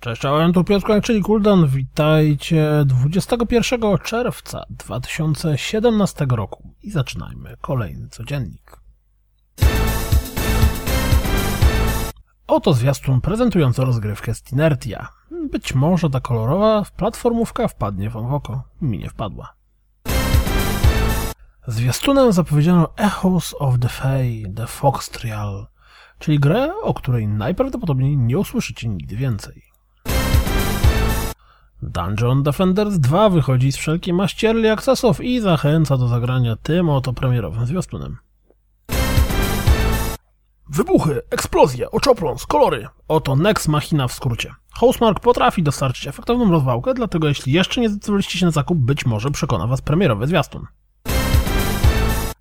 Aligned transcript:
Cześć, 0.00 0.22
czołem, 0.22 0.52
tu 0.52 0.64
Piotr 0.64 0.86
czyli 1.02 1.22
Kuldan. 1.22 1.66
Witajcie 1.66 2.84
21 2.86 3.98
czerwca 4.04 4.64
2017 4.70 6.26
roku 6.30 6.74
i 6.82 6.90
zaczynajmy 6.90 7.56
kolejny 7.60 8.08
codziennik. 8.08 8.79
Oto 12.50 12.74
zwiastun 12.74 13.20
prezentujący 13.20 13.84
rozgrywkę 13.84 14.34
Stinertia. 14.34 15.08
Być 15.50 15.74
może 15.74 16.10
ta 16.10 16.20
kolorowa 16.20 16.82
platformówka 16.96 17.68
wpadnie 17.68 18.10
wam 18.10 18.28
w 18.28 18.34
oko. 18.34 18.62
Mi 18.80 18.98
nie 18.98 19.10
wpadła. 19.10 19.54
Zwiastunem 21.66 22.32
zapowiedziano 22.32 22.88
Echoes 22.96 23.54
of 23.58 23.78
the 23.78 23.88
Fae, 23.88 24.52
The 24.56 24.66
Fox 24.66 25.10
Trial, 25.10 25.66
czyli 26.18 26.38
grę, 26.38 26.72
o 26.82 26.94
której 26.94 27.28
najprawdopodobniej 27.28 28.16
nie 28.16 28.38
usłyszycie 28.38 28.88
nigdy 28.88 29.16
więcej. 29.16 29.62
Dungeon 31.82 32.42
Defenders 32.42 32.98
2 32.98 33.28
wychodzi 33.28 33.72
z 33.72 33.76
wszelkiej 33.76 34.14
maści 34.14 34.46
early 34.46 34.72
accessów 34.72 35.20
i 35.20 35.40
zachęca 35.40 35.96
do 35.96 36.08
zagrania 36.08 36.56
tym 36.56 36.88
oto 36.88 37.12
premierowym 37.12 37.66
zwiastunem. 37.66 38.16
Wybuchy, 40.72 41.22
eksplozje, 41.30 41.90
oczopląs, 41.90 42.46
kolory. 42.46 42.88
Oto 43.08 43.36
Nex 43.36 43.68
Machina 43.68 44.08
w 44.08 44.12
skrócie. 44.12 44.54
Housemark 44.74 45.20
potrafi 45.20 45.62
dostarczyć 45.62 46.06
efektowną 46.06 46.50
rozwałkę, 46.50 46.94
dlatego 46.94 47.28
jeśli 47.28 47.52
jeszcze 47.52 47.80
nie 47.80 47.88
zdecydowaliście 47.88 48.38
się 48.38 48.46
na 48.46 48.52
zakup, 48.52 48.78
być 48.78 49.06
może 49.06 49.30
przekona 49.30 49.66
Was 49.66 49.82
premierowy 49.82 50.26
zwiastun. 50.26 50.66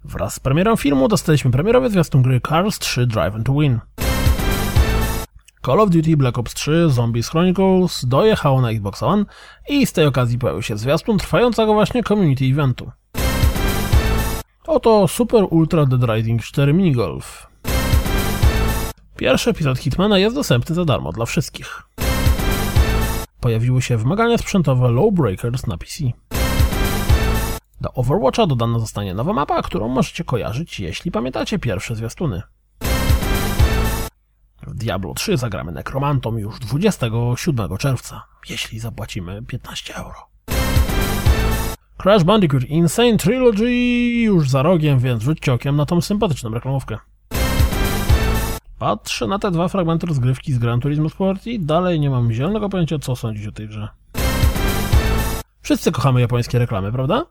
Wraz 0.04 0.34
z 0.34 0.40
premierą 0.40 0.76
filmu 0.76 1.08
dostaliśmy 1.08 1.52
premierowy 1.52 1.90
zwiastun 1.90 2.22
gry 2.22 2.42
Cars 2.50 2.80
3 2.80 3.08
Drive 3.08 3.44
to 3.46 3.54
Win. 3.54 3.80
Call 5.66 5.80
of 5.80 5.90
Duty 5.90 6.18
Black 6.18 6.38
Ops 6.38 6.54
3 6.54 6.90
Zombies 6.90 7.30
Chronicles 7.30 8.06
dojechało 8.06 8.62
na 8.62 8.70
Xbox 8.70 9.04
One 9.04 9.26
i 9.70 9.86
z 9.86 9.94
tej 9.94 10.06
okazji 10.06 10.40
pojawił 10.40 10.62
się 10.62 10.78
zwiastun 10.78 11.18
trwającego 11.18 11.74
właśnie 11.74 12.04
community 12.04 12.46
eventu. 12.46 12.92
Oto 14.68 15.08
Super 15.08 15.46
Ultra 15.50 15.86
Dead 15.86 16.10
Rising 16.10 16.42
4 16.42 16.74
Minigolf. 16.74 17.49
Pierwszy 19.20 19.50
epizod 19.50 19.80
Hitmana 19.80 20.18
jest 20.18 20.36
dostępny 20.36 20.76
za 20.76 20.86
darmo 20.86 21.12
dla 21.12 21.26
wszystkich. 21.26 21.84
Pojawiły 23.40 23.82
się 23.82 23.98
wymagania 23.98 24.38
sprzętowe 24.38 24.90
Lowbreakers 24.90 25.68
na 25.68 25.78
PC. 25.78 26.04
Do 27.82 27.94
Overwatcha 27.94 28.48
dodana 28.48 28.80
zostanie 28.80 29.14
nowa 29.14 29.34
mapa, 29.34 29.62
którą 29.62 29.88
możecie 29.88 30.24
kojarzyć, 30.24 30.80
jeśli 30.80 31.12
pamiętacie 31.12 31.60
pierwsze 31.60 31.96
zwiastuny. 31.96 32.42
W 34.68 34.74
Diablo 34.74 35.14
3 35.14 35.38
zagramy 35.38 35.72
nekromantą 35.72 36.38
już 36.38 36.60
27 36.60 37.78
czerwca, 37.78 38.24
jeśli 38.50 38.80
zapłacimy 38.80 39.44
15 39.44 39.96
euro. 39.96 40.30
Crash 41.98 42.24
Bandicoot 42.24 42.64
Insane 42.64 43.18
Trilogy 43.18 43.72
już 44.22 44.50
za 44.50 44.64
rogiem, 44.64 45.00
więc 45.00 45.24
rzućcie 45.24 45.54
okiem 45.54 45.76
na 45.76 45.86
tą 45.86 46.02
sympatyczną 46.02 46.50
reklamówkę. 46.50 46.98
Patrzę 48.80 49.28
na 49.28 49.40
te 49.40 49.52
dwa 49.52 49.68
fragmenty 49.68 50.08
rozgrywki 50.08 50.54
z 50.54 50.60
Gran 50.60 50.80
Turismo 50.80 51.10
Sport 51.10 51.48
i 51.48 51.60
dalej 51.60 52.00
nie 52.00 52.10
mam 52.10 52.32
zielonego 52.34 52.70
pojęcia, 52.70 53.00
co 53.00 53.16
sądzić 53.16 53.48
o 53.48 53.52
tej 53.52 53.68
grze. 53.68 53.88
Wszyscy 55.62 55.92
kochamy 55.92 56.22
japońskie 56.22 56.60
reklamy, 56.60 56.92
prawda? 56.92 57.26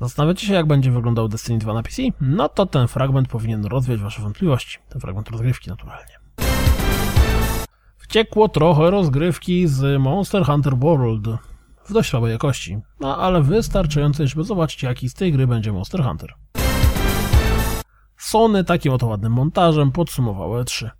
Zastanawiacie 0.00 0.46
się, 0.46 0.54
jak 0.54 0.66
będzie 0.66 0.90
wyglądał 0.90 1.28
Destiny 1.28 1.58
2 1.58 1.74
na 1.74 1.82
PC? 1.82 2.02
No 2.20 2.48
to 2.48 2.66
ten 2.66 2.88
fragment 2.88 3.28
powinien 3.28 3.64
rozwiać 3.64 4.00
wasze 4.00 4.22
wątpliwości. 4.22 4.78
Ten 4.88 5.00
fragment 5.00 5.30
rozgrywki, 5.30 5.70
naturalnie. 5.70 6.14
Wciekło 7.96 8.48
trochę 8.48 8.90
rozgrywki 8.90 9.68
z 9.68 10.00
Monster 10.00 10.44
Hunter 10.44 10.76
World 10.76 11.26
w 11.84 11.92
dość 11.92 12.10
słabej 12.10 12.32
jakości, 12.32 12.78
no 13.00 13.18
ale 13.18 13.42
wystarczającej, 13.42 14.28
żeby 14.28 14.44
zobaczyć, 14.44 14.82
jaki 14.82 15.08
z 15.08 15.14
tej 15.14 15.32
gry 15.32 15.46
będzie 15.46 15.72
Monster 15.72 16.04
Hunter. 16.04 16.34
Sony 18.16 18.64
takim 18.64 18.92
oto 18.92 19.06
ładnym 19.06 19.32
montażem 19.32 19.92
podsumowały 19.92 20.64
3. 20.64 20.90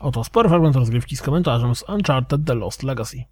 Oto 0.00 0.24
spory 0.24 0.48
fragment 0.48 0.76
rozgrywki 0.76 1.16
z 1.16 1.22
komentarzem 1.22 1.74
z 1.74 1.84
Uncharted 1.88 2.40
The 2.46 2.54
Lost 2.54 2.82
Legacy. 2.82 3.24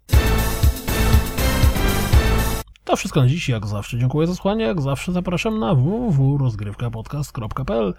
To 2.83 2.95
wszystko 2.95 3.21
na 3.21 3.27
dziś, 3.27 3.49
jak 3.49 3.67
zawsze 3.67 3.97
dziękuję 3.97 4.27
za 4.27 4.35
słuchanie, 4.35 4.65
jak 4.65 4.81
zawsze 4.81 5.11
zapraszam 5.11 5.59
na 5.59 5.75
www.rozgrywkapodcast.pl 5.75 7.93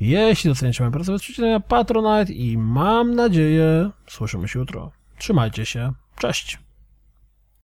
Jeśli 0.00 0.50
doceniacie 0.50 0.84
moją 0.84 0.92
pracę, 0.92 1.12
wesprzyjcie 1.12 1.60
Patronite 1.68 2.32
i 2.32 2.58
mam 2.58 3.14
nadzieję, 3.14 3.90
słyszymy 4.08 4.48
się 4.48 4.58
jutro. 4.58 4.92
Trzymajcie 5.18 5.66
się, 5.66 5.92
cześć! 6.18 6.65